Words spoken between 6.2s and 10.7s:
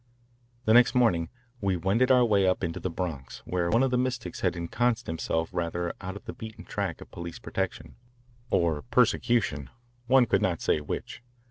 the beaten track of police protection, or persecution, one could not